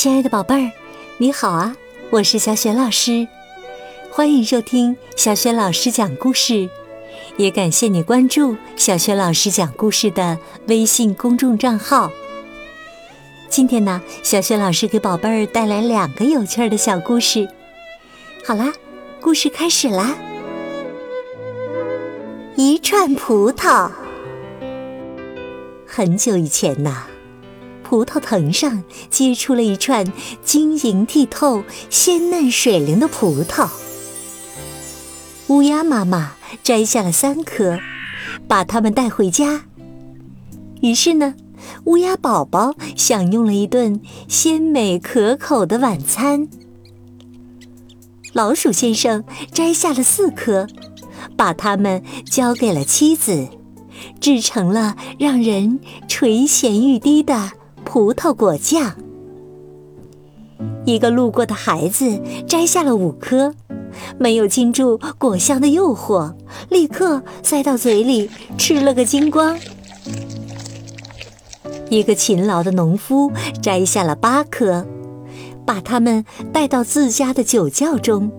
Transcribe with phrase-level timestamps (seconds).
[0.00, 0.72] 亲爱的宝贝儿，
[1.18, 1.76] 你好啊！
[2.08, 3.28] 我是小雪老师，
[4.10, 6.70] 欢迎收听小雪老师讲故事，
[7.36, 12.10] 也感谢你关注小雪老师讲故事的微信公众账号。
[13.50, 17.46] 今天呢，小雪老师给宝贝儿带来两个有趣的小故事。
[18.46, 18.72] 好啦，
[19.20, 20.16] 故事开始啦！
[22.56, 23.90] 一串葡萄。
[25.86, 27.09] 很久以前呐。
[27.90, 30.06] 葡萄藤上结出了一串
[30.44, 33.68] 晶莹剔透、鲜嫩水灵的葡萄。
[35.48, 37.80] 乌鸦妈妈摘下了三颗，
[38.46, 39.64] 把它们带回家。
[40.80, 41.34] 于是呢，
[41.86, 46.46] 乌鸦宝宝享用了一顿鲜美可口的晚餐。
[48.32, 50.68] 老鼠先生摘下了四颗，
[51.36, 53.48] 把它们交给了妻子，
[54.20, 57.50] 制成了让人垂涎欲滴的。
[57.92, 58.94] 葡萄果酱。
[60.84, 63.52] 一个路过的孩子摘下了五颗，
[64.16, 66.32] 没有禁住果香的诱惑，
[66.68, 69.58] 立刻塞到嘴里吃了个精光。
[71.88, 74.86] 一个勤劳的农夫摘下了八颗，
[75.66, 78.30] 把它们带到自家的酒窖中，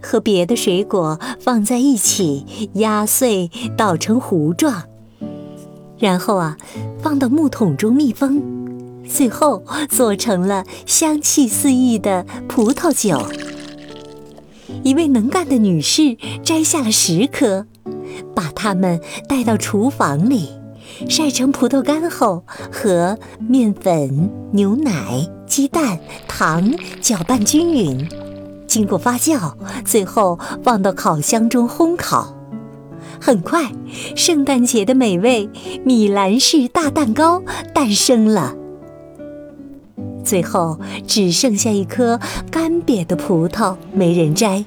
[0.00, 4.84] 和别的水果放在一起压碎，捣成糊状，
[5.98, 6.56] 然后啊，
[7.02, 8.55] 放到木桶中密封。
[9.08, 13.26] 最后做成了香气四溢的葡萄酒。
[14.82, 17.66] 一位能干的女士摘下了十颗，
[18.34, 20.50] 把它们带到厨房里，
[21.08, 25.98] 晒成葡萄干后，和面粉、牛奶、鸡蛋、
[26.28, 28.08] 糖搅拌均匀，
[28.66, 29.54] 经过发酵，
[29.84, 32.36] 最后放到烤箱中烘烤。
[33.20, 33.72] 很快，
[34.14, 35.48] 圣诞节的美味
[35.84, 38.54] 米兰式大蛋糕诞生了。
[40.26, 42.18] 最后只剩下一颗
[42.50, 44.64] 干瘪的葡萄，没人摘。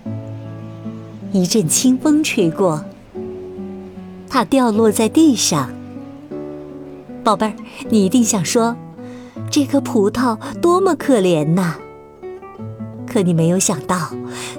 [1.33, 2.85] 一阵清风吹过，
[4.29, 5.69] 它掉落在地上。
[7.25, 7.53] 宝贝儿，
[7.89, 8.77] 你一定想说，
[9.51, 11.75] 这颗葡萄多么可怜呐！
[13.05, 14.13] 可你没有想到，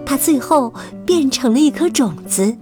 [0.04, 0.74] 它最后
[1.06, 2.58] 变成了一颗种子。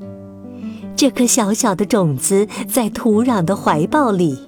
[0.94, 4.38] 这颗小小的种子在土壤的怀抱里，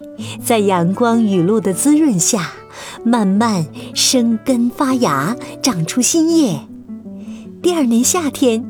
[0.44, 2.52] 在阳光雨露的滋润下。
[3.04, 6.60] 慢慢生根发芽，长出新叶。
[7.62, 8.64] 第二年夏天，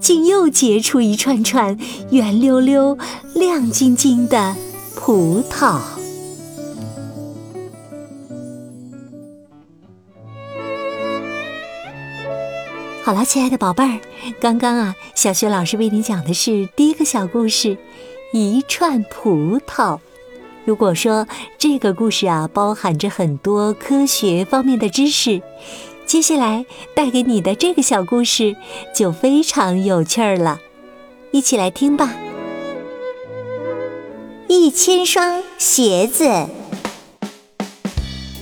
[0.00, 1.78] 竟又结出一串串
[2.10, 2.98] 圆溜溜、
[3.34, 4.54] 亮晶晶的
[4.94, 5.80] 葡萄。
[13.02, 14.00] 好了，亲爱的宝贝儿，
[14.40, 17.76] 刚刚啊，小雪老师为你讲的是第一个小故事：
[18.32, 19.98] 一串葡萄。
[20.64, 21.26] 如果说
[21.58, 25.42] 这个故事啊包含着很多科学方面的知识，
[26.06, 26.64] 接下来
[26.94, 28.56] 带给你的这个小故事
[28.94, 30.58] 就非常有趣儿了，
[31.32, 32.14] 一起来听吧。
[34.48, 36.46] 一千双鞋子，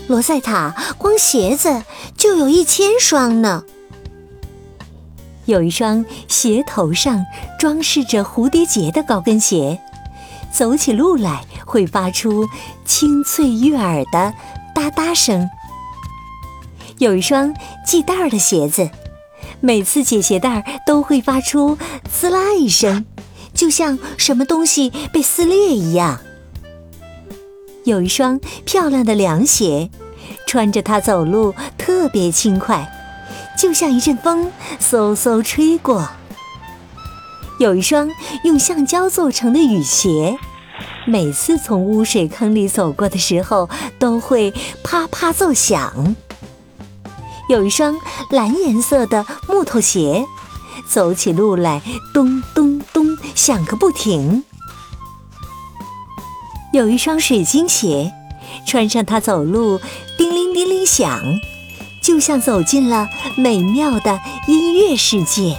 [0.06, 1.82] 罗塞塔光鞋子
[2.16, 3.64] 就有一千双呢。
[5.46, 7.24] 有一双鞋头上
[7.58, 9.80] 装饰着蝴蝶结的高跟鞋。
[10.52, 12.46] 走起路来会发出
[12.84, 14.34] 清脆悦耳的
[14.74, 15.48] 哒哒声。
[16.98, 17.54] 有一双
[17.86, 18.90] 系带儿的鞋子，
[19.60, 21.78] 每次解鞋带儿都会发出
[22.10, 23.06] 滋啦一声，
[23.54, 26.20] 就像什么东西被撕裂一样。
[27.84, 29.88] 有一双漂亮的凉鞋，
[30.46, 32.86] 穿着它走路特别轻快，
[33.58, 36.06] 就像一阵风嗖嗖吹过。
[37.58, 38.10] 有一双
[38.44, 40.36] 用橡胶做成的雨鞋，
[41.04, 43.68] 每次从污水坑里走过的时候
[43.98, 44.52] 都会
[44.84, 46.14] 啪啪作响。
[47.48, 47.98] 有一双
[48.30, 50.24] 蓝颜色的木头鞋，
[50.86, 51.82] 走起路来
[52.14, 54.44] 咚咚咚响个不停。
[56.72, 58.12] 有一双水晶鞋，
[58.66, 59.80] 穿上它走路
[60.16, 61.20] 叮铃叮铃响，
[62.00, 65.58] 就像走进了美妙的音乐世界。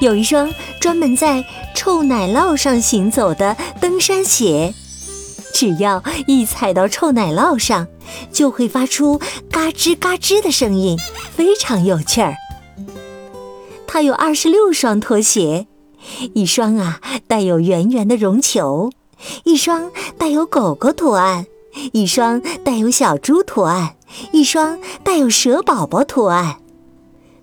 [0.00, 1.44] 有一双专门在
[1.74, 4.72] 臭奶酪上行走的登山鞋，
[5.52, 7.86] 只要一踩到臭奶酪上，
[8.32, 9.20] 就会发出
[9.50, 10.98] 嘎吱嘎吱的声音，
[11.36, 12.34] 非常有趣儿。
[13.86, 15.66] 它有二十六双拖鞋，
[16.32, 18.90] 一双啊带有圆圆的绒球，
[19.44, 21.44] 一双带有狗狗图案，
[21.92, 23.96] 一双带有小猪图案，
[24.32, 26.59] 一双带有蛇宝宝图案。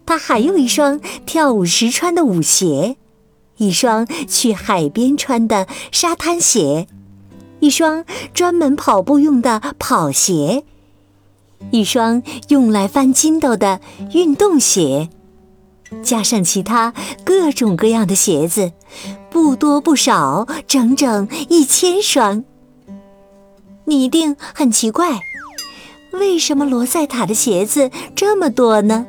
[0.07, 2.95] 他还有一双跳舞时穿的舞鞋，
[3.57, 6.87] 一双去海边穿的沙滩鞋，
[7.59, 10.63] 一双专门跑步用的跑鞋，
[11.71, 13.81] 一双用来翻筋斗的
[14.13, 15.09] 运动鞋，
[16.01, 16.93] 加上其他
[17.25, 18.71] 各种各样的鞋子，
[19.29, 22.45] 不多不少，整整一千双。
[23.83, 25.19] 你一定很奇怪，
[26.13, 29.05] 为什么罗塞塔的鞋子这么多呢？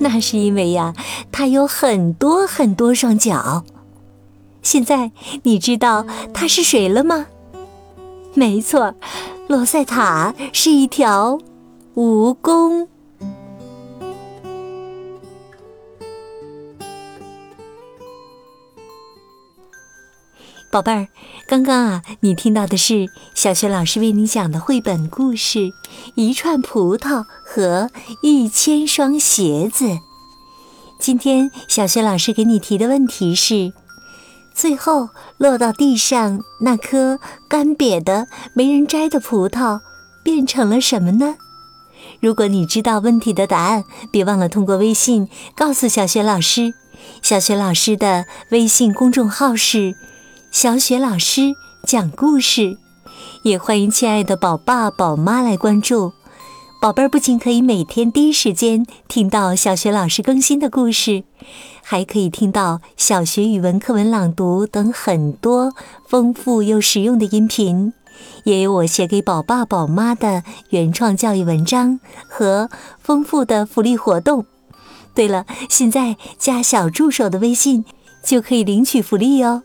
[0.00, 0.94] 那是因为呀，
[1.32, 3.64] 它有很多很多双脚。
[4.62, 5.12] 现在
[5.44, 6.04] 你知道
[6.34, 7.26] 它是谁了吗？
[8.34, 8.94] 没错，
[9.48, 11.38] 罗塞塔是一条
[11.94, 12.86] 蜈蚣。
[20.70, 21.08] 宝贝儿，
[21.46, 25.58] 刚刚啊，你听到的是小学老师为你讲的绘本故事
[26.14, 27.90] 《一串葡萄和
[28.22, 29.86] 一千双鞋子》。
[31.00, 33.72] 今天小学老师给你提的问题是。
[34.52, 39.80] 最后落到地上那颗干瘪的、没人摘的葡萄，
[40.24, 41.36] 变成了什么呢？
[42.20, 46.74] 如果你知道问题的答案，别忘了通过微信告诉小雪老师。
[47.22, 49.94] 小雪老师的微信公众号是
[50.50, 51.54] “小雪老师
[51.86, 52.78] 讲故事”，
[53.44, 56.12] 也欢迎亲爱的宝爸宝妈来关注。
[56.80, 61.24] 宝贝儿不仅可以每天第一时间听到小学老师更新的故事，
[61.82, 65.74] 还可以听到小学语文课文朗读等很多
[66.06, 67.92] 丰富又实用的音频，
[68.44, 74.46] 也有我写给宝爸宝妈的原创教育文章和丰富的福利活动。
[75.14, 77.84] 对了，现在加小助手的微信
[78.24, 79.62] 就可以领取福利哦。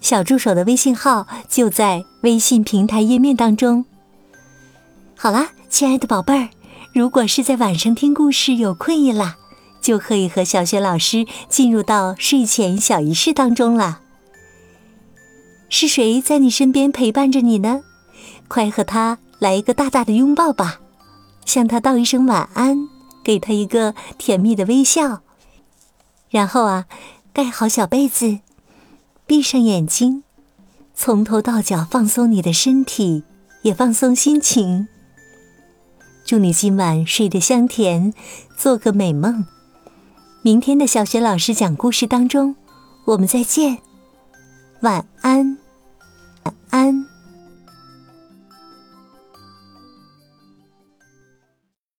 [0.00, 3.84] 小助手的微信号就在微信平台页面当中。
[5.16, 5.50] 好啦。
[5.70, 6.48] 亲爱的宝贝儿，
[6.94, 9.36] 如果是在晚上听故事有困意了，
[9.82, 14.00] 就可以和小雪老师进入到睡前小仪式当中了。
[15.68, 17.82] 是谁在你身边陪伴着你呢？
[18.48, 20.80] 快和他来一个大大的拥抱吧，
[21.44, 22.88] 向他道一声晚安，
[23.22, 25.20] 给他一个甜蜜的微笑。
[26.30, 26.86] 然后啊，
[27.34, 28.38] 盖好小被子，
[29.28, 30.24] 闭上眼睛，
[30.94, 33.24] 从头到脚放松你的身体，
[33.60, 34.88] 也放松心情。
[36.24, 38.14] 祝你今晚睡得香甜，
[38.56, 39.44] 做个美梦。
[40.40, 42.56] 明天的小学老师讲故事当中，
[43.04, 43.76] 我们再见。
[44.80, 45.58] 晚安，
[46.44, 47.17] 晚安。